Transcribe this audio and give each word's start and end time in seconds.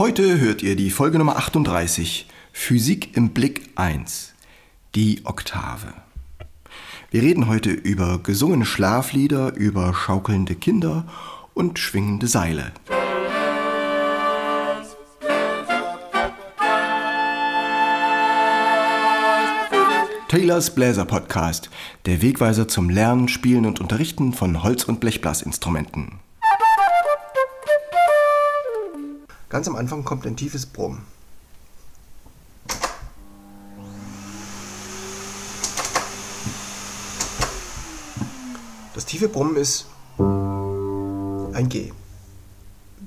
Heute 0.00 0.40
hört 0.40 0.62
ihr 0.62 0.76
die 0.76 0.88
Folge 0.88 1.18
Nummer 1.18 1.36
38, 1.36 2.26
Physik 2.52 3.18
im 3.18 3.34
Blick 3.34 3.68
1, 3.74 4.32
die 4.94 5.20
Oktave. 5.24 5.92
Wir 7.10 7.20
reden 7.20 7.48
heute 7.48 7.68
über 7.68 8.18
gesungene 8.18 8.64
Schlaflieder, 8.64 9.54
über 9.56 9.92
schaukelnde 9.92 10.54
Kinder 10.54 11.04
und 11.52 11.78
schwingende 11.78 12.28
Seile. 12.28 12.72
Taylors 20.28 20.74
Bläser 20.74 21.04
Podcast, 21.04 21.68
der 22.06 22.22
Wegweiser 22.22 22.68
zum 22.68 22.88
Lernen, 22.88 23.28
Spielen 23.28 23.66
und 23.66 23.82
Unterrichten 23.82 24.32
von 24.32 24.62
Holz- 24.62 24.84
und 24.84 25.00
Blechblasinstrumenten. 25.00 26.20
Ganz 29.50 29.66
am 29.66 29.74
Anfang 29.74 30.04
kommt 30.04 30.26
ein 30.26 30.36
tiefes 30.36 30.64
Brummen. 30.64 31.04
Das 38.94 39.04
tiefe 39.06 39.28
Brummen 39.28 39.56
ist 39.56 39.86
ein 40.18 41.68
G. 41.68 41.92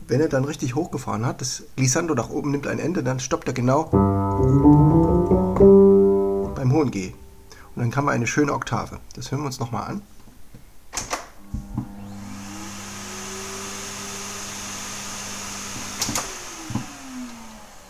Wenn 0.09 0.19
er 0.19 0.27
dann 0.27 0.43
richtig 0.43 0.75
hochgefahren 0.75 1.25
hat, 1.25 1.39
das 1.39 1.63
Glissando 1.77 2.13
nach 2.13 2.29
oben 2.29 2.51
nimmt 2.51 2.67
ein 2.67 2.79
Ende, 2.79 3.03
dann 3.03 3.21
stoppt 3.21 3.47
er 3.47 3.53
genau 3.53 3.85
beim 6.55 6.73
hohen 6.73 6.91
G. 6.91 7.13
Und 7.75 7.83
dann 7.83 7.95
haben 7.95 8.05
wir 8.05 8.11
eine 8.11 8.27
schöne 8.27 8.51
Oktave. 8.51 8.99
Das 9.15 9.31
hören 9.31 9.43
wir 9.43 9.45
uns 9.45 9.61
nochmal 9.61 9.89
an. 9.89 10.01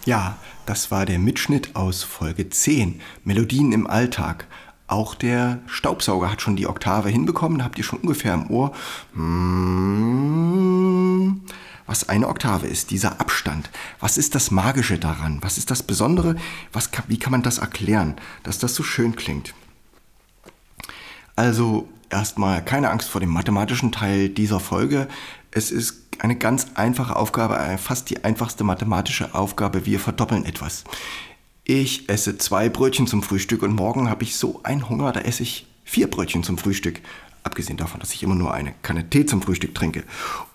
Ja, 0.05 0.37
das 0.65 0.91
war 0.91 1.05
der 1.05 1.17
Mitschnitt 1.17 1.77
aus 1.77 2.03
Folge 2.03 2.49
10, 2.49 2.99
Melodien 3.23 3.71
im 3.71 3.87
Alltag. 3.87 4.47
Auch 4.85 5.15
der 5.15 5.59
Staubsauger 5.65 6.29
hat 6.29 6.41
schon 6.41 6.57
die 6.57 6.67
Oktave 6.67 7.07
hinbekommen, 7.07 7.63
habt 7.63 7.77
ihr 7.77 7.85
schon 7.85 7.99
ungefähr 7.99 8.33
im 8.33 8.49
Ohr. 8.51 8.73
Hm, 9.13 10.43
was 11.85 12.09
eine 12.09 12.27
Oktave 12.27 12.67
ist, 12.67 12.91
dieser 12.91 13.21
Abstand. 13.21 13.69
Was 14.01 14.17
ist 14.17 14.35
das 14.35 14.51
Magische 14.51 14.99
daran? 14.99 15.39
Was 15.41 15.57
ist 15.57 15.71
das 15.71 15.83
Besondere? 15.83 16.35
Was, 16.73 16.89
wie 17.07 17.17
kann 17.17 17.31
man 17.31 17.43
das 17.43 17.59
erklären, 17.59 18.15
dass 18.43 18.59
das 18.59 18.75
so 18.75 18.83
schön 18.83 19.15
klingt? 19.15 19.53
Also 21.37 21.87
erstmal 22.09 22.61
keine 22.63 22.89
Angst 22.89 23.07
vor 23.07 23.21
dem 23.21 23.29
mathematischen 23.29 23.93
Teil 23.93 24.27
dieser 24.27 24.59
Folge. 24.59 25.07
Es 25.51 25.71
ist 25.71 26.02
eine 26.21 26.35
ganz 26.35 26.67
einfache 26.75 27.15
Aufgabe, 27.15 27.57
äh, 27.57 27.77
fast 27.77 28.09
die 28.09 28.23
einfachste 28.23 28.63
mathematische 28.63 29.33
Aufgabe. 29.33 29.85
Wir 29.85 29.99
verdoppeln 29.99 30.45
etwas. 30.45 30.83
Ich 31.65 32.09
esse 32.09 32.37
zwei 32.37 32.67
Brötchen 32.67 33.07
zum 33.07 33.23
Frühstück 33.23 33.63
und 33.63 33.75
morgen 33.75 34.09
habe 34.09 34.23
ich 34.23 34.35
so 34.35 34.59
einen 34.63 34.89
Hunger, 34.89 35.13
da 35.13 35.21
esse 35.21 35.43
ich 35.43 35.65
vier 35.85 36.09
Brötchen 36.09 36.43
zum 36.43 36.57
Frühstück. 36.57 37.01
Abgesehen 37.43 37.77
davon, 37.77 37.99
dass 37.99 38.13
ich 38.13 38.23
immer 38.23 38.35
nur 38.35 38.53
eine 38.53 38.73
Kanne 38.81 39.09
Tee 39.09 39.25
zum 39.25 39.41
Frühstück 39.41 39.75
trinke. 39.75 40.03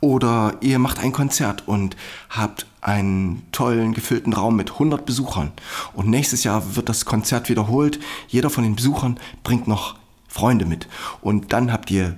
Oder 0.01 0.57
ihr 0.61 0.79
macht 0.79 1.01
ein 1.01 1.13
Konzert 1.13 1.69
und 1.69 1.97
habt 2.31 2.67
einen 2.81 3.43
tollen, 3.53 3.93
gefüllten 3.93 4.33
Raum 4.33 4.57
mit 4.57 4.73
100 4.73 5.05
Besuchern. 5.05 5.53
Und 5.93 6.09
nächstes 6.09 6.45
Jahr 6.45 6.77
wird 6.77 6.89
das 6.89 7.05
Konzert 7.05 7.51
wiederholt. 7.51 8.01
Jeder 8.29 8.49
von 8.49 8.65
den 8.65 8.77
Besuchern 8.77 9.21
bringt 9.45 9.69
noch 9.69 9.97
Freunde 10.29 10.65
mit. 10.65 10.89
Und 11.21 11.53
dann 11.53 11.73
habt 11.73 11.91
ihr 11.91 12.17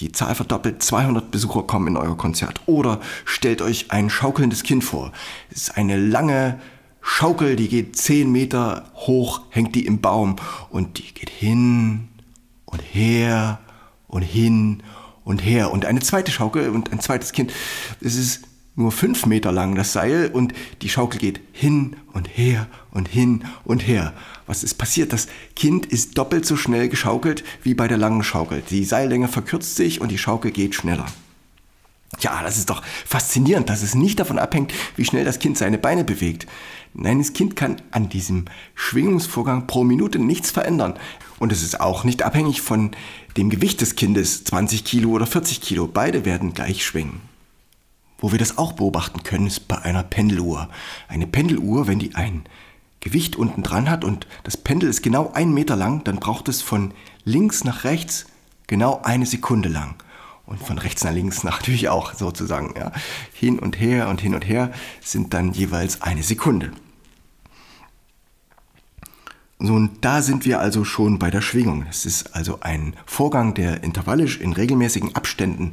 die 0.00 0.12
Zahl 0.12 0.34
verdoppelt, 0.34 0.82
200 0.82 1.30
Besucher 1.30 1.62
kommen 1.62 1.88
in 1.88 1.96
euer 1.96 2.16
Konzert. 2.16 2.60
Oder 2.66 3.00
stellt 3.24 3.62
euch 3.62 3.90
ein 3.90 4.10
schaukelndes 4.10 4.62
Kind 4.62 4.82
vor. 4.82 5.12
Es 5.50 5.62
ist 5.62 5.76
eine 5.76 5.96
lange 5.96 6.58
Schaukel, 7.02 7.56
die 7.56 7.68
geht 7.68 7.96
10 7.96 8.30
Meter 8.30 8.84
hoch, 8.94 9.42
hängt 9.50 9.74
die 9.74 9.86
im 9.86 10.00
Baum 10.00 10.36
und 10.70 10.98
die 10.98 11.14
geht 11.14 11.30
hin 11.30 12.08
und 12.66 12.80
her 12.80 13.58
und 14.08 14.22
hin 14.22 14.82
und 15.24 15.38
her. 15.38 15.72
Und 15.72 15.84
eine 15.84 16.00
zweite 16.00 16.30
Schaukel 16.30 16.70
und 16.70 16.92
ein 16.92 17.00
zweites 17.00 17.32
Kind. 17.32 17.52
Es 18.00 18.16
ist 18.16 18.44
nur 18.80 18.92
fünf 18.92 19.26
Meter 19.26 19.52
lang 19.52 19.74
das 19.74 19.92
Seil 19.92 20.30
und 20.32 20.54
die 20.82 20.88
Schaukel 20.88 21.20
geht 21.20 21.40
hin 21.52 21.96
und 22.12 22.26
her 22.26 22.66
und 22.90 23.08
hin 23.08 23.44
und 23.64 23.86
her. 23.86 24.14
Was 24.46 24.64
ist 24.64 24.74
passiert? 24.74 25.12
Das 25.12 25.28
Kind 25.54 25.86
ist 25.86 26.16
doppelt 26.18 26.46
so 26.46 26.56
schnell 26.56 26.88
geschaukelt 26.88 27.44
wie 27.62 27.74
bei 27.74 27.86
der 27.86 27.98
langen 27.98 28.24
Schaukel. 28.24 28.62
Die 28.70 28.84
Seillänge 28.84 29.28
verkürzt 29.28 29.76
sich 29.76 30.00
und 30.00 30.10
die 30.10 30.18
Schaukel 30.18 30.50
geht 30.50 30.74
schneller. 30.74 31.06
Ja, 32.18 32.42
das 32.42 32.58
ist 32.58 32.70
doch 32.70 32.82
faszinierend, 33.06 33.68
dass 33.68 33.82
es 33.82 33.94
nicht 33.94 34.18
davon 34.18 34.38
abhängt, 34.38 34.72
wie 34.96 35.04
schnell 35.04 35.24
das 35.24 35.38
Kind 35.38 35.56
seine 35.56 35.78
Beine 35.78 36.02
bewegt. 36.02 36.46
Nein, 36.92 37.18
das 37.18 37.34
Kind 37.34 37.54
kann 37.54 37.76
an 37.92 38.08
diesem 38.08 38.46
Schwingungsvorgang 38.74 39.66
pro 39.68 39.84
Minute 39.84 40.18
nichts 40.18 40.50
verändern. 40.50 40.94
Und 41.38 41.52
es 41.52 41.62
ist 41.62 41.80
auch 41.80 42.02
nicht 42.04 42.22
abhängig 42.22 42.62
von 42.62 42.90
dem 43.36 43.48
Gewicht 43.48 43.80
des 43.80 43.94
Kindes, 43.94 44.42
20 44.44 44.84
Kilo 44.84 45.10
oder 45.10 45.26
40 45.26 45.60
Kilo. 45.60 45.86
Beide 45.86 46.24
werden 46.24 46.52
gleich 46.52 46.84
schwingen. 46.84 47.29
Wo 48.20 48.32
wir 48.32 48.38
das 48.38 48.58
auch 48.58 48.74
beobachten 48.74 49.22
können, 49.22 49.46
ist 49.46 49.66
bei 49.66 49.78
einer 49.78 50.02
Pendeluhr. 50.02 50.68
Eine 51.08 51.26
Pendeluhr, 51.26 51.86
wenn 51.86 51.98
die 51.98 52.14
ein 52.14 52.44
Gewicht 53.00 53.34
unten 53.34 53.62
dran 53.62 53.88
hat 53.88 54.04
und 54.04 54.26
das 54.44 54.58
Pendel 54.58 54.90
ist 54.90 55.02
genau 55.02 55.32
einen 55.32 55.54
Meter 55.54 55.74
lang, 55.74 56.04
dann 56.04 56.20
braucht 56.20 56.48
es 56.48 56.60
von 56.60 56.92
links 57.24 57.64
nach 57.64 57.84
rechts 57.84 58.26
genau 58.66 59.00
eine 59.02 59.24
Sekunde 59.24 59.70
lang. 59.70 59.94
Und 60.44 60.60
von 60.60 60.78
rechts 60.78 61.02
nach 61.04 61.12
links 61.12 61.44
natürlich 61.44 61.88
auch 61.88 62.12
sozusagen. 62.12 62.74
Ja. 62.78 62.92
Hin 63.32 63.58
und 63.58 63.80
her 63.80 64.08
und 64.08 64.20
hin 64.20 64.34
und 64.34 64.46
her 64.46 64.70
sind 65.00 65.32
dann 65.32 65.52
jeweils 65.52 66.02
eine 66.02 66.22
Sekunde. 66.22 66.72
So, 69.58 69.74
und 69.74 70.04
da 70.04 70.22
sind 70.22 70.44
wir 70.44 70.60
also 70.60 70.84
schon 70.84 71.18
bei 71.18 71.30
der 71.30 71.42
Schwingung. 71.42 71.86
Es 71.88 72.06
ist 72.06 72.34
also 72.34 72.60
ein 72.60 72.96
Vorgang, 73.06 73.54
der 73.54 73.84
intervallisch 73.84 74.40
in 74.40 74.52
regelmäßigen 74.52 75.14
Abständen 75.14 75.72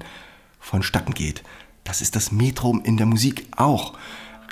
vonstatten 0.60 1.14
geht. 1.14 1.44
Das 1.88 2.02
ist 2.02 2.18
das 2.18 2.34
Metrum 2.34 2.82
in 2.84 2.98
der 2.98 3.06
Musik 3.06 3.48
auch. 3.56 3.94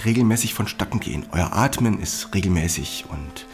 Regelmäßig 0.05 0.53
vonstatten 0.53 1.01
gehen. 1.01 1.25
Euer 1.33 1.51
Atmen 1.51 1.99
ist 1.99 2.33
regelmäßig 2.33 3.05
und 3.09 3.45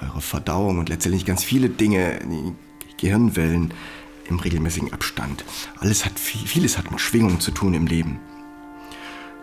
eure 0.00 0.20
Verdauung 0.20 0.78
und 0.78 0.88
letztendlich 0.88 1.26
ganz 1.26 1.42
viele 1.42 1.68
Dinge, 1.68 2.20
die 2.24 2.54
Gehirnwellen 2.98 3.74
im 4.28 4.38
regelmäßigen 4.38 4.92
Abstand. 4.92 5.44
Alles 5.78 6.04
hat, 6.04 6.18
vieles 6.18 6.78
hat 6.78 6.90
mit 6.90 7.00
Schwingung 7.00 7.40
zu 7.40 7.50
tun 7.50 7.74
im 7.74 7.86
Leben. 7.86 8.20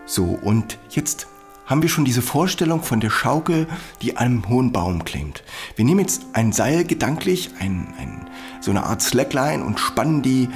So, 0.06 0.24
und 0.24 0.78
jetzt 0.90 1.26
haben 1.66 1.82
wir 1.82 1.88
schon 1.88 2.04
diese 2.04 2.22
Vorstellung 2.22 2.82
von 2.82 3.00
der 3.00 3.10
Schaukel, 3.10 3.66
die 4.00 4.16
einem 4.16 4.48
hohen 4.48 4.72
Baum 4.72 5.04
klingt. 5.04 5.42
Wir 5.76 5.84
nehmen 5.84 6.00
jetzt 6.00 6.24
ein 6.32 6.52
Seil 6.52 6.84
gedanklich, 6.84 7.50
ein, 7.58 7.92
ein, 7.98 8.28
so 8.60 8.70
eine 8.70 8.84
Art 8.84 9.02
Slackline 9.02 9.64
und 9.64 9.78
spannen 9.78 10.22
die 10.22 10.48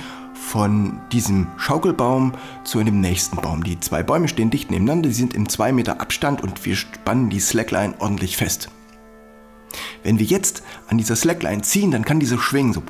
von 0.49 0.99
diesem 1.13 1.47
Schaukelbaum 1.59 2.33
zu 2.65 2.79
einem 2.79 3.03
nächsten 3.03 3.37
Baum. 3.37 3.63
Die 3.63 3.79
zwei 3.81 4.03
Bäume 4.03 4.29
stehen 4.29 4.49
dicht 4.49 4.71
nebeneinander, 4.71 5.11
die 5.11 5.15
sind 5.15 5.35
im 5.35 5.47
2 5.47 5.73
Meter 5.73 6.01
Abstand 6.01 6.43
und 6.43 6.65
wir 6.65 6.75
spannen 6.75 7.29
die 7.29 7.39
Slackline 7.39 7.95
ordentlich 7.99 8.39
fest. 8.39 8.71
Wenn 10.03 10.19
wir 10.19 10.25
jetzt 10.25 10.63
an 10.89 10.97
dieser 10.97 11.17
Slackline 11.17 11.61
ziehen, 11.61 11.91
dann 11.91 12.05
kann 12.05 12.19
diese 12.19 12.39
schwingen, 12.39 12.73
so. 12.73 12.83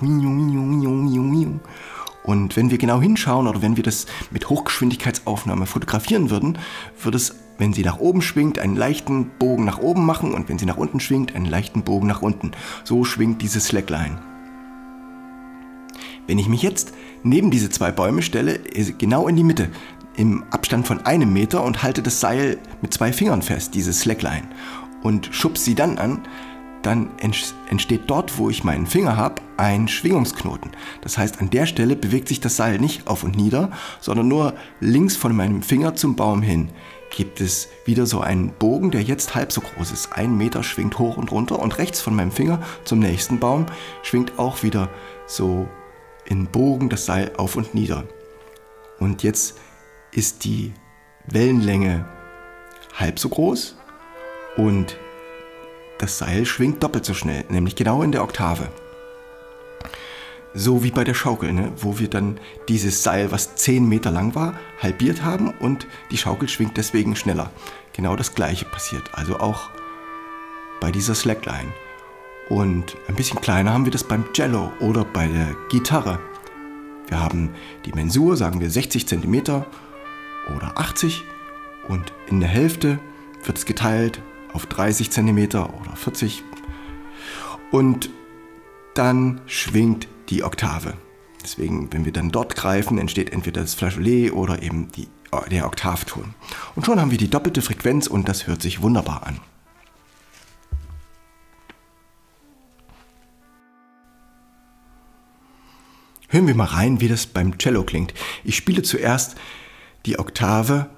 Und 2.22 2.56
wenn 2.56 2.70
wir 2.70 2.78
genau 2.78 3.00
hinschauen 3.00 3.48
oder 3.48 3.60
wenn 3.60 3.76
wir 3.76 3.82
das 3.82 4.06
mit 4.30 4.48
Hochgeschwindigkeitsaufnahme 4.48 5.66
fotografieren 5.66 6.30
würden, 6.30 6.58
würde 7.02 7.16
es, 7.16 7.34
wenn 7.58 7.72
sie 7.72 7.82
nach 7.82 7.98
oben 7.98 8.22
schwingt, 8.22 8.60
einen 8.60 8.76
leichten 8.76 9.30
Bogen 9.40 9.64
nach 9.64 9.78
oben 9.78 10.06
machen 10.06 10.32
und 10.32 10.48
wenn 10.48 10.58
sie 10.58 10.66
nach 10.66 10.76
unten 10.76 11.00
schwingt, 11.00 11.34
einen 11.34 11.46
leichten 11.46 11.82
Bogen 11.82 12.06
nach 12.06 12.22
unten. 12.22 12.52
So 12.84 13.02
schwingt 13.02 13.42
diese 13.42 13.58
Slackline. 13.58 14.20
Wenn 16.28 16.38
ich 16.38 16.48
mich 16.48 16.62
jetzt 16.62 16.92
neben 17.22 17.50
diese 17.50 17.70
zwei 17.70 17.90
Bäume 17.90 18.22
stelle, 18.22 18.60
genau 18.98 19.28
in 19.28 19.36
die 19.36 19.44
Mitte, 19.44 19.68
im 20.16 20.44
Abstand 20.50 20.86
von 20.86 21.04
einem 21.06 21.32
Meter 21.32 21.62
und 21.62 21.82
halte 21.82 22.02
das 22.02 22.20
Seil 22.20 22.58
mit 22.82 22.92
zwei 22.92 23.12
Fingern 23.12 23.42
fest, 23.42 23.74
diese 23.74 23.92
Slackline, 23.92 24.48
und 25.02 25.28
schubse 25.32 25.64
sie 25.64 25.74
dann 25.74 25.98
an, 25.98 26.22
dann 26.82 27.10
entsteht 27.68 28.02
dort, 28.06 28.38
wo 28.38 28.50
ich 28.50 28.64
meinen 28.64 28.86
Finger 28.86 29.16
habe, 29.16 29.42
ein 29.56 29.88
Schwingungsknoten. 29.88 30.70
Das 31.02 31.18
heißt, 31.18 31.40
an 31.40 31.50
der 31.50 31.66
Stelle 31.66 31.96
bewegt 31.96 32.28
sich 32.28 32.40
das 32.40 32.56
Seil 32.56 32.78
nicht 32.78 33.08
auf 33.08 33.24
und 33.24 33.36
nieder, 33.36 33.70
sondern 34.00 34.28
nur 34.28 34.54
links 34.80 35.16
von 35.16 35.34
meinem 35.34 35.62
Finger 35.62 35.94
zum 35.94 36.16
Baum 36.16 36.42
hin 36.42 36.70
gibt 37.10 37.40
es 37.40 37.68
wieder 37.84 38.06
so 38.06 38.20
einen 38.20 38.50
Bogen, 38.50 38.90
der 38.90 39.02
jetzt 39.02 39.34
halb 39.34 39.50
so 39.52 39.60
groß 39.60 39.92
ist. 39.92 40.12
Ein 40.12 40.36
Meter 40.36 40.62
schwingt 40.62 40.98
hoch 40.98 41.16
und 41.16 41.32
runter 41.32 41.58
und 41.58 41.78
rechts 41.78 42.00
von 42.00 42.14
meinem 42.14 42.30
Finger 42.30 42.60
zum 42.84 42.98
nächsten 42.98 43.38
Baum 43.38 43.66
schwingt 44.02 44.38
auch 44.38 44.62
wieder 44.62 44.90
so 45.26 45.68
in 46.28 46.46
Bogen 46.46 46.88
das 46.88 47.06
Seil 47.06 47.32
auf 47.36 47.56
und 47.56 47.74
nieder. 47.74 48.04
Und 48.98 49.22
jetzt 49.22 49.58
ist 50.12 50.44
die 50.44 50.72
Wellenlänge 51.26 52.04
halb 52.94 53.18
so 53.18 53.28
groß 53.28 53.76
und 54.56 54.96
das 55.98 56.18
Seil 56.18 56.46
schwingt 56.46 56.82
doppelt 56.82 57.04
so 57.04 57.14
schnell, 57.14 57.44
nämlich 57.48 57.76
genau 57.76 58.02
in 58.02 58.12
der 58.12 58.22
Oktave. 58.22 58.68
So 60.54 60.82
wie 60.82 60.90
bei 60.90 61.04
der 61.04 61.14
Schaukel, 61.14 61.52
ne? 61.52 61.72
wo 61.76 61.98
wir 61.98 62.08
dann 62.08 62.40
dieses 62.68 63.02
Seil, 63.02 63.30
was 63.30 63.54
10 63.56 63.88
Meter 63.88 64.10
lang 64.10 64.34
war, 64.34 64.58
halbiert 64.80 65.22
haben 65.22 65.50
und 65.60 65.86
die 66.10 66.16
Schaukel 66.16 66.48
schwingt 66.48 66.76
deswegen 66.76 67.16
schneller. 67.16 67.50
Genau 67.92 68.16
das 68.16 68.34
gleiche 68.34 68.64
passiert. 68.64 69.10
Also 69.12 69.38
auch 69.38 69.70
bei 70.80 70.90
dieser 70.90 71.14
Slackline. 71.14 71.72
Und 72.48 72.96
ein 73.08 73.14
bisschen 73.14 73.40
kleiner 73.40 73.72
haben 73.72 73.84
wir 73.84 73.92
das 73.92 74.04
beim 74.04 74.32
Cello 74.32 74.72
oder 74.80 75.04
bei 75.04 75.26
der 75.26 75.54
Gitarre. 75.70 76.18
Wir 77.08 77.20
haben 77.20 77.50
die 77.84 77.92
Mensur, 77.92 78.36
sagen 78.36 78.60
wir 78.60 78.70
60 78.70 79.06
cm 79.06 79.64
oder 80.56 80.72
80 80.76 81.24
und 81.88 82.12
in 82.26 82.40
der 82.40 82.48
Hälfte 82.48 82.98
wird 83.44 83.58
es 83.58 83.64
geteilt 83.64 84.22
auf 84.52 84.66
30 84.66 85.10
cm 85.10 85.38
oder 85.38 85.94
40 85.94 86.42
und 87.70 88.10
dann 88.94 89.40
schwingt 89.46 90.08
die 90.28 90.42
Oktave. 90.42 90.94
Deswegen, 91.42 91.92
wenn 91.92 92.04
wir 92.04 92.12
dann 92.12 92.30
dort 92.30 92.56
greifen, 92.56 92.98
entsteht 92.98 93.32
entweder 93.32 93.60
das 93.60 93.74
Flageolet 93.74 94.32
oder 94.32 94.62
eben 94.62 94.90
die, 94.92 95.08
der 95.50 95.66
Oktavton. 95.66 96.34
Und 96.74 96.84
schon 96.84 97.00
haben 97.00 97.10
wir 97.10 97.18
die 97.18 97.30
doppelte 97.30 97.62
Frequenz 97.62 98.06
und 98.06 98.28
das 98.28 98.46
hört 98.46 98.60
sich 98.60 98.82
wunderbar 98.82 99.26
an. 99.26 99.40
Hören 106.28 106.46
wir 106.46 106.54
mal 106.54 106.64
rein, 106.64 107.00
wie 107.00 107.08
das 107.08 107.26
beim 107.26 107.56
Cello 107.58 107.82
klingt. 107.82 108.12
Ich 108.44 108.56
spiele 108.56 108.82
zuerst 108.82 109.36
die 110.04 110.18
Oktave 110.18 110.88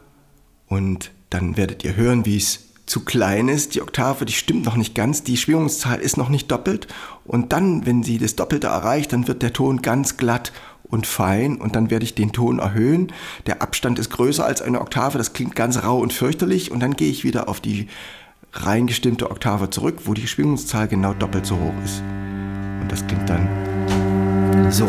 und 0.67 1.13
dann 1.31 1.57
werdet 1.57 1.85
ihr 1.85 1.95
hören, 1.95 2.27
wie 2.27 2.37
es 2.37 2.67
zu 2.87 3.05
klein 3.05 3.49
ist. 3.49 3.77
Die 3.77 3.83
Oktave, 3.83 4.25
die 4.25 4.33
stimmt 4.33 4.65
noch 4.65 4.77
nicht 4.77 4.97
ganz, 4.97 5.23
die 5.23 5.37
Schwingungszahl 5.37 6.01
ist 6.01 6.17
noch 6.17 6.29
nicht 6.29 6.51
doppelt. 6.51 6.89
Und 7.25 7.53
dann, 7.53 7.87
wenn 7.87 8.03
sie 8.03 8.19
das 8.19 8.35
Doppelte 8.35 8.67
erreicht, 8.67 9.13
dann 9.13 9.29
wird 9.29 9.43
der 9.43 9.53
Ton 9.53 9.83
ganz 9.83 10.17
glatt 10.17 10.53
und 10.83 11.07
fein 11.07 11.59
und 11.59 11.77
dann 11.77 11.91
werde 11.91 12.05
ich 12.05 12.17
den 12.17 12.33
Ton 12.33 12.59
erhöhen. 12.59 13.13
Der 13.47 13.63
Abstand 13.63 14.01
ist 14.01 14.11
größer 14.11 14.45
als 14.45 14.61
eine 14.61 14.81
Oktave, 14.81 15.19
das 15.19 15.33
klingt 15.33 15.55
ganz 15.55 15.85
rau 15.85 15.99
und 15.99 16.13
fürchterlich 16.13 16.73
und 16.73 16.81
dann 16.81 16.95
gehe 16.95 17.11
ich 17.11 17.23
wieder 17.23 17.49
auf 17.49 17.61
die 17.61 17.87
reingestimmte 18.53 19.31
Oktave 19.31 19.71
zurück, 19.71 20.01
wo 20.07 20.15
die 20.15 20.27
Schwingungszahl 20.27 20.89
genau 20.89 21.15
doppelt 21.15 21.47
so 21.47 21.55
hoch 21.55 21.85
ist. 21.85 22.03
Und 22.81 22.89
das 22.91 23.07
klingt 23.07 23.29
dann 23.31 23.49
so. 24.73 24.89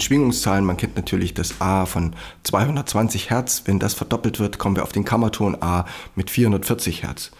In, 0.00 0.04
in 0.04 0.06
Schwingungszahlen, 0.06 0.64
man 0.64 0.76
kennt 0.76 0.96
natürlich 0.96 1.34
das 1.34 1.60
A 1.60 1.84
von 1.84 2.14
220 2.44 3.30
Hertz. 3.30 3.62
Wenn 3.66 3.78
das 3.78 3.94
verdoppelt 3.94 4.40
wird, 4.40 4.58
kommen 4.58 4.76
wir 4.76 4.82
auf 4.82 4.92
den 4.92 5.04
Kammerton 5.04 5.56
A 5.60 5.84
mit 6.16 6.30
440 6.30 7.02
Hertz. 7.02 7.30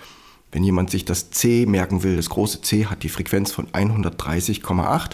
Wenn 0.52 0.64
jemand 0.64 0.90
sich 0.90 1.04
das 1.04 1.30
C 1.30 1.64
merken 1.64 2.02
will, 2.02 2.16
das 2.16 2.28
große 2.28 2.60
C 2.60 2.86
hat 2.86 3.02
die 3.02 3.08
Frequenz 3.08 3.52
von 3.52 3.68
130,8 3.68 5.12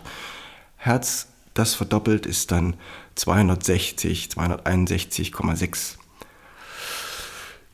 Hertz. 0.77 1.29
Das 1.55 1.75
verdoppelt 1.75 2.27
ist 2.27 2.51
dann 2.51 2.75
260, 3.15 4.29
261,6. 4.29 5.95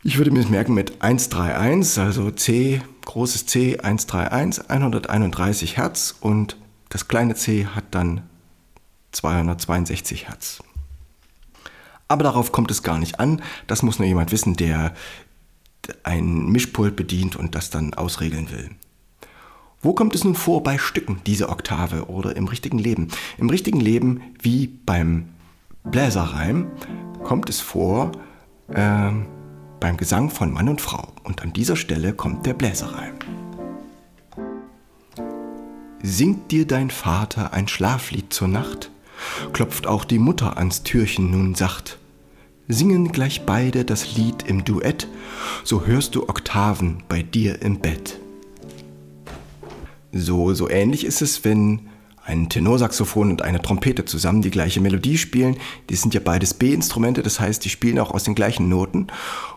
Ich 0.04 0.18
würde 0.18 0.32
mir 0.32 0.40
das 0.40 0.50
merken 0.50 0.74
mit 0.74 1.00
131, 1.00 2.02
also 2.02 2.30
C, 2.32 2.82
großes 3.04 3.46
C 3.46 3.78
131, 3.78 4.68
131 4.68 5.76
Hertz 5.76 6.16
und 6.20 6.56
das 6.88 7.08
kleine 7.08 7.36
C 7.36 7.66
hat 7.66 7.84
dann 7.92 8.22
262 9.12 10.28
Hertz. 10.28 10.62
Aber 12.08 12.24
darauf 12.24 12.52
kommt 12.52 12.70
es 12.70 12.82
gar 12.82 12.98
nicht 12.98 13.20
an. 13.20 13.42
Das 13.66 13.82
muss 13.82 13.98
nur 13.98 14.06
jemand 14.06 14.32
wissen, 14.32 14.54
der 14.54 14.92
ein 16.02 16.46
Mischpult 16.46 16.94
bedient 16.94 17.36
und 17.36 17.54
das 17.54 17.70
dann 17.70 17.94
ausregeln 17.94 18.50
will. 18.50 18.70
Wo 19.80 19.94
kommt 19.94 20.14
es 20.14 20.22
nun 20.22 20.36
vor 20.36 20.62
bei 20.62 20.78
Stücken, 20.78 21.20
diese 21.26 21.48
Oktave 21.48 22.08
oder 22.08 22.36
im 22.36 22.46
richtigen 22.46 22.78
Leben? 22.78 23.08
Im 23.36 23.50
richtigen 23.50 23.80
Leben, 23.80 24.20
wie 24.40 24.68
beim 24.68 25.30
Bläserreim, 25.82 26.70
kommt 27.24 27.50
es 27.50 27.60
vor 27.60 28.12
äh, 28.68 29.10
beim 29.80 29.96
Gesang 29.96 30.30
von 30.30 30.52
Mann 30.52 30.68
und 30.68 30.80
Frau. 30.80 31.08
Und 31.24 31.42
an 31.42 31.52
dieser 31.52 31.74
Stelle 31.74 32.12
kommt 32.12 32.46
der 32.46 32.54
Bläserreim. 32.54 33.14
Singt 36.00 36.52
dir 36.52 36.64
dein 36.66 36.90
Vater 36.90 37.52
ein 37.52 37.66
Schlaflied 37.66 38.32
zur 38.32 38.46
Nacht? 38.46 38.91
Klopft 39.52 39.86
auch 39.86 40.04
die 40.04 40.18
Mutter 40.18 40.56
ans 40.56 40.82
Türchen 40.82 41.30
nun 41.30 41.54
sacht. 41.54 41.98
Singen 42.68 43.12
gleich 43.12 43.44
beide 43.44 43.84
das 43.84 44.16
Lied 44.16 44.44
im 44.46 44.64
Duett, 44.64 45.08
so 45.64 45.84
hörst 45.84 46.14
du 46.14 46.28
Oktaven 46.28 47.02
bei 47.08 47.22
dir 47.22 47.60
im 47.60 47.80
Bett. 47.80 48.18
So, 50.12 50.54
so 50.54 50.68
ähnlich 50.68 51.04
ist 51.04 51.22
es, 51.22 51.44
wenn 51.44 51.88
ein 52.24 52.48
Tenorsaxophon 52.48 53.30
und 53.30 53.42
eine 53.42 53.60
Trompete 53.60 54.04
zusammen 54.04 54.42
die 54.42 54.50
gleiche 54.50 54.80
Melodie 54.80 55.18
spielen. 55.18 55.56
Die 55.90 55.96
sind 55.96 56.14
ja 56.14 56.20
beides 56.20 56.54
B-Instrumente, 56.54 57.22
das 57.22 57.40
heißt, 57.40 57.64
die 57.64 57.68
spielen 57.68 57.98
auch 57.98 58.12
aus 58.12 58.24
den 58.24 58.34
gleichen 58.34 58.68
Noten 58.68 59.08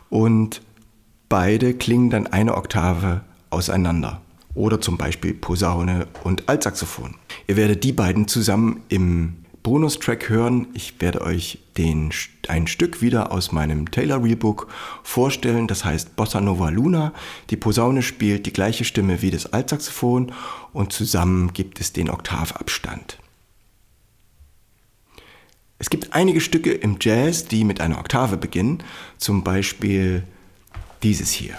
und 0.10 0.62
beide 1.30 1.74
klingen 1.74 2.10
dann 2.10 2.28
eine 2.28 2.56
Oktave 2.56 3.22
auseinander. 3.50 4.22
Oder 4.56 4.80
zum 4.80 4.98
Beispiel 4.98 5.34
Posaune 5.34 6.08
und 6.24 6.48
Altsaxophon. 6.48 7.16
Ihr 7.48 7.58
werdet 7.58 7.84
die 7.84 7.92
beiden 7.92 8.28
zusammen 8.28 8.82
im 8.88 9.36
Bonustrack 9.66 10.30
hören. 10.30 10.68
Ich 10.76 11.02
werde 11.02 11.22
euch 11.22 11.58
den, 11.76 12.12
ein 12.48 12.68
Stück 12.68 13.02
wieder 13.02 13.32
aus 13.32 13.52
meinem 13.52 13.90
Taylor 13.90 14.24
Rebook 14.24 14.68
vorstellen. 15.02 15.68
Das 15.68 15.84
heißt 15.84 16.16
Bossa 16.16 16.40
Nova 16.40 16.70
Luna. 16.70 17.14
Die 17.50 17.58
Posaune 17.58 18.04
spielt 18.04 18.46
die 18.46 18.54
gleiche 18.54 18.84
Stimme 18.84 19.24
wie 19.24 19.32
das 19.32 19.48
Altsaxophon 19.48 20.32
und 20.72 20.94
zusammen 20.94 21.52
gibt 21.54 21.82
es 21.82 21.94
den 21.94 22.12
Oktavabstand. 22.12 23.18
Es 25.80 25.90
gibt 25.90 26.14
einige 26.14 26.42
Stücke 26.42 26.72
im 26.72 26.98
Jazz, 27.02 27.46
die 27.46 27.64
mit 27.64 27.82
einer 27.82 27.98
Oktave 27.98 28.38
beginnen. 28.38 28.84
Zum 29.18 29.44
Beispiel 29.44 30.22
dieses 31.02 31.32
hier. 31.32 31.58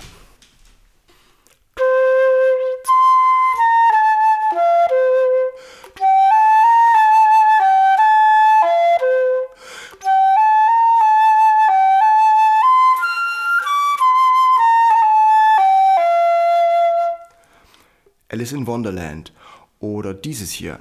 Alice 18.46 18.52
in 18.52 18.66
Wonderland 18.68 19.32
oder 19.80 20.14
dieses 20.14 20.52
hier. 20.52 20.78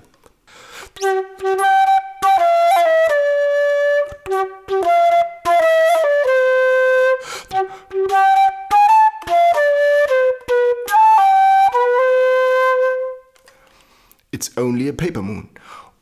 It's 14.31 14.55
Only 14.57 14.89
a 14.89 14.93
Paper 14.93 15.23
Moon 15.23 15.49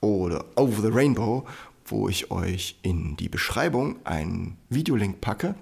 oder 0.01 0.43
Over 0.58 0.82
the 0.82 0.89
Rainbow, 0.89 1.46
wo 1.86 2.10
ich 2.10 2.29
euch 2.29 2.77
in 2.82 3.15
die 3.15 3.29
Beschreibung 3.29 4.05
einen 4.05 4.58
Videolink 4.67 5.22
packe, 5.22 5.55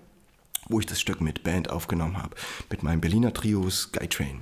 wo 0.67 0.79
ich 0.79 0.87
das 0.87 0.99
Stück 0.99 1.21
mit 1.21 1.43
Band 1.43 1.69
aufgenommen 1.69 2.17
habe, 2.17 2.35
mit 2.71 2.81
meinem 2.81 3.01
Berliner 3.01 3.33
Trio 3.33 3.69
Skytrain. 3.69 4.41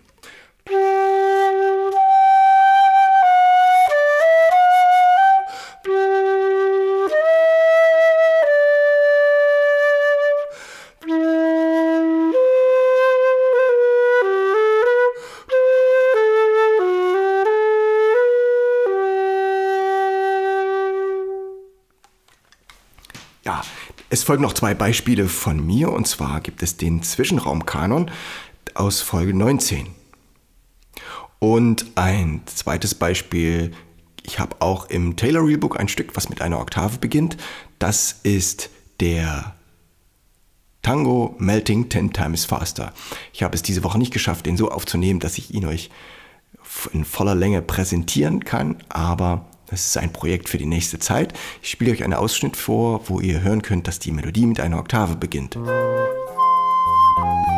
Es 24.20 24.26
folgen 24.26 24.44
noch 24.44 24.54
zwei 24.54 24.74
Beispiele 24.74 25.30
von 25.30 25.66
mir 25.66 25.94
und 25.94 26.06
zwar 26.06 26.42
gibt 26.42 26.62
es 26.62 26.76
den 26.76 27.02
Zwischenraumkanon. 27.02 28.12
aus 28.74 29.02
Folge 29.02 29.34
19. 29.34 29.88
Und 31.40 31.86
ein 31.96 32.42
zweites 32.46 32.96
Beispiel, 32.96 33.72
ich 34.24 34.40
habe 34.40 34.58
auch 34.60 34.90
im 34.90 35.16
Taylor 35.16 35.46
Realbook 35.46 35.80
ein 35.80 35.88
Stück, 35.88 36.16
was 36.18 36.30
mit 36.30 36.42
einer 36.42 36.60
Oktave 36.60 36.98
beginnt. 36.98 37.38
Das 37.80 38.20
ist 38.24 38.70
der 39.00 39.56
Tango 40.82 41.36
Melting 41.40 41.90
10 41.90 42.12
Times 42.12 42.46
Faster. 42.46 42.94
Ich 43.32 43.42
habe 43.42 43.56
es 43.56 43.64
diese 43.64 43.84
Woche 43.86 43.98
nicht 43.98 44.14
geschafft, 44.14 44.46
den 44.46 44.58
so 44.58 44.70
aufzunehmen, 44.70 45.22
dass 45.22 45.38
ich 45.38 45.54
ihn 45.54 45.66
euch 45.66 45.90
in 46.92 47.06
voller 47.06 47.36
Länge 47.36 47.62
präsentieren 47.62 48.44
kann, 48.44 48.84
aber 48.90 49.49
das 49.70 49.86
ist 49.86 49.98
ein 49.98 50.12
Projekt 50.12 50.50
für 50.50 50.58
die 50.58 50.66
nächste 50.66 51.00
Zeit. 51.00 51.34
Ich 51.62 51.70
spiele 51.70 51.92
euch 51.92 52.04
einen 52.04 52.14
Ausschnitt 52.14 52.56
vor, 52.56 53.02
wo 53.08 53.20
ihr 53.20 53.42
hören 53.42 53.62
könnt, 53.62 53.88
dass 53.88 54.00
die 54.00 54.12
Melodie 54.12 54.46
mit 54.46 54.60
einer 54.60 54.80
Oktave 54.80 55.16
beginnt. 55.16 55.56
Interessant 55.56 57.49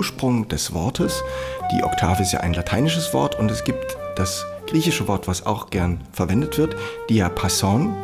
Ursprung 0.00 0.48
des 0.48 0.72
Wortes. 0.72 1.22
Die 1.70 1.84
Oktave 1.84 2.22
ist 2.22 2.32
ja 2.32 2.40
ein 2.40 2.54
lateinisches 2.54 3.12
Wort 3.12 3.38
und 3.38 3.50
es 3.50 3.64
gibt 3.64 3.98
das 4.16 4.46
griechische 4.66 5.06
Wort, 5.08 5.28
was 5.28 5.44
auch 5.44 5.68
gern 5.68 6.00
verwendet 6.10 6.56
wird, 6.56 6.74
Diapason. 7.10 7.94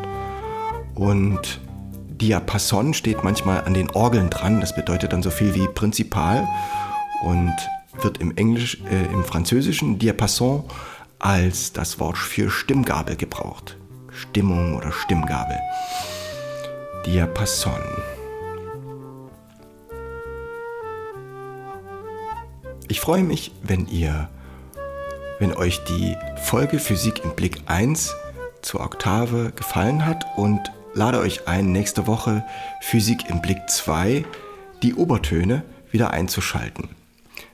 Und 0.95 1.59
Diapason 2.09 2.93
steht 2.93 3.25
manchmal 3.25 3.63
an 3.65 3.73
den 3.73 3.89
Orgeln 3.93 4.29
dran. 4.29 4.61
Das 4.61 4.75
bedeutet 4.75 5.15
dann 5.15 5.23
so 5.23 5.31
viel 5.31 5.55
wie 5.55 5.69
Prinzipal 5.69 6.47
und 7.23 7.55
wird 8.03 8.19
im 8.19 8.37
Englisch, 8.37 8.77
äh, 8.91 9.11
im 9.11 9.25
Französischen 9.25 9.99
Diapason 9.99 10.65
als 11.19 11.73
das 11.73 11.99
Wort 11.99 12.19
für 12.19 12.51
Stimmgabel 12.51 13.17
gebraucht. 13.17 13.79
Stimmung 14.11 14.77
oder 14.77 14.93
Stimmgabel. 14.93 15.59
Diapason. 17.07 17.81
Ich 22.89 23.01
freue 23.01 23.25
mich, 23.25 23.51
wenn 23.65 23.89
ihr, 23.89 24.29
wenn 25.41 25.53
euch 25.53 25.83
die 25.85 26.17
Folge 26.37 26.79
Physik 26.79 27.25
im 27.25 27.35
Blick 27.35 27.63
1 27.67 28.15
zur 28.63 28.81
Oktave 28.81 29.53
gefallen 29.57 30.07
hat 30.07 30.25
und 30.37 30.61
lade 30.95 31.19
euch 31.19 31.49
ein, 31.49 31.73
nächste 31.73 32.07
Woche 32.07 32.45
Physik 32.81 33.29
im 33.29 33.43
Blick 33.43 33.69
2, 33.69 34.25
die 34.85 34.95
Obertöne, 34.95 35.65
wieder 35.91 36.13
einzuschalten. 36.13 36.91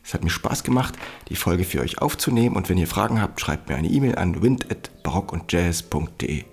Es 0.05 0.13
hat 0.13 0.23
mir 0.23 0.29
Spaß 0.29 0.65
gemacht, 0.65 0.99
die 1.29 1.37
Folge 1.37 1.65
für 1.65 1.81
euch 1.81 2.03
aufzunehmen 2.03 2.57
und 2.57 2.69
wenn 2.69 2.77
ihr 2.77 2.87
Fragen 2.87 3.23
habt, 3.23 3.41
schreibt 3.41 3.71
mir 3.71 3.77
eine 3.77 3.89
E-Mail 3.89 4.17
an 4.17 4.43
wind.barockundjazz.de. 4.43 6.45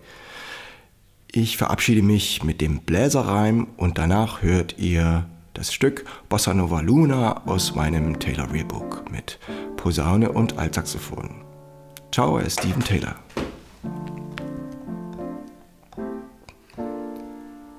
Ich 1.31 1.57
verabschiede 1.57 2.01
mich 2.01 2.45
mit 2.45 2.61
dem 2.61 2.79
Bläserreim 2.79 3.67
und 3.75 3.97
danach 3.97 4.41
hört 4.41 4.77
ihr 4.77 5.25
das 5.59 5.73
Stück 5.73 6.05
Bossa 6.29 6.53
Nova 6.53 6.79
Luna 6.79 7.45
aus 7.45 7.75
meinem 7.75 8.17
Taylor 8.17 8.49
Realbook 8.49 9.11
mit 9.11 9.39
Posaune 9.75 10.31
und 10.31 10.57
Altsaxophon. 10.57 11.41
Ciao, 12.13 12.39
Steven 12.47 12.81
Taylor. 12.81 13.15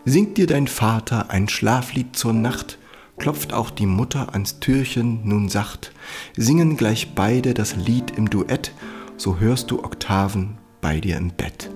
Singt 0.05 0.37
dir 0.37 0.47
dein 0.47 0.67
Vater 0.67 1.31
ein 1.31 1.49
Schlaflied 1.49 2.15
zur 2.15 2.35
Nacht, 2.35 2.79
klopft 3.17 3.55
auch 3.55 3.71
die 3.71 3.87
Mutter 3.87 4.35
ans 4.35 4.61
Türchen 4.61 5.27
nun 5.27 5.49
sacht, 5.49 5.93
singen 6.37 6.77
gleich 6.77 7.15
beide 7.15 7.55
das 7.55 7.77
Lied 7.77 8.11
im 8.11 8.29
Duett, 8.29 8.73
so 9.17 9.39
hörst 9.39 9.71
du 9.71 9.83
Oktaven 9.83 10.59
bei 10.83 11.01
dir 11.01 11.17
im 11.17 11.31
Bett. 11.31 11.71